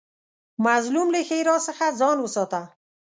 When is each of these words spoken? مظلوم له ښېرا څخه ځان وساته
مظلوم 0.65 1.07
له 1.15 1.19
ښېرا 1.27 1.55
څخه 1.67 1.85
ځان 1.99 2.17
وساته 2.21 2.61